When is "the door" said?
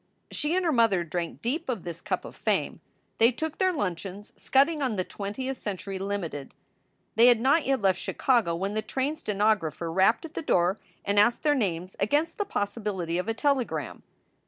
10.33-10.79